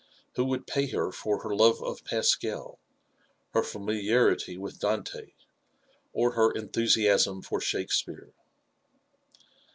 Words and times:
Who 0.33 0.45
would 0.45 0.65
pay 0.65 0.87
her 0.87 1.11
for 1.11 1.43
fter 1.43 1.55
love 1.55 1.79
of 1.83 2.03
Pascal, 2.03 2.79
her 3.53 3.61
fiimiliarity 3.61 4.57
with 4.57 4.79
Dante, 4.79 5.33
or 6.11 6.31
her 6.31 6.51
enthusiasm 6.53 7.43
(or 7.51 7.61
Shakspeare? 7.61 8.33